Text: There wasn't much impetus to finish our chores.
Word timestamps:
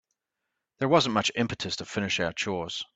There 0.79 0.87
wasn't 0.89 1.13
much 1.13 1.31
impetus 1.35 1.75
to 1.75 1.85
finish 1.85 2.19
our 2.19 2.33
chores. 2.33 2.83